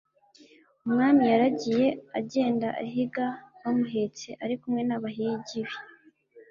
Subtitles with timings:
[0.85, 1.87] umwami yaragiye
[2.19, 3.25] agenda ahiga
[3.61, 5.75] bamuhetse ari kumwe n'abahigi be